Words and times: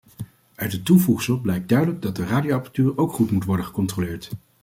Uit 0.55 0.71
het 0.71 0.85
toevoegsel 0.85 1.39
blijkt 1.39 1.69
duidelijk 1.69 2.01
dat 2.01 2.15
de 2.15 2.25
radioapparatuur 2.25 2.97
ook 2.97 3.13
goed 3.13 3.31
moet 3.31 3.45
worden 3.45 3.65
gecontroleerd. 3.65 4.31